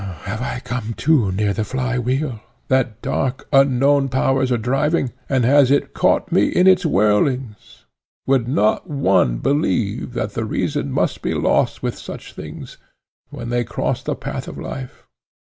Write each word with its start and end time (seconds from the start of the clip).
"Have 0.23 0.41
I 0.41 0.61
come 0.61 0.95
too 0.97 1.31
near 1.31 1.53
the 1.53 1.63
fly 1.63 1.99
wheel, 1.99 2.39
that 2.69 3.03
dark 3.03 3.47
unknown 3.53 4.09
powers 4.09 4.51
are 4.51 4.57
driving, 4.57 5.11
and 5.29 5.45
has 5.45 5.69
it 5.69 5.93
caught 5.93 6.31
me 6.31 6.47
in 6.47 6.65
its 6.65 6.83
whirlings? 6.83 7.85
Would 8.25 8.47
not 8.47 8.89
one 8.89 9.37
believe, 9.37 10.13
that 10.13 10.31
the 10.33 10.43
reason 10.43 10.91
must 10.91 11.21
be 11.21 11.35
lost 11.35 11.83
with 11.83 11.99
such 11.99 12.33
things, 12.33 12.77
when 13.29 13.49
they 13.49 13.63
cross 13.63 14.01
the 14.01 14.15
path 14.15 14.47
of 14.47 14.57
life? 14.57 15.05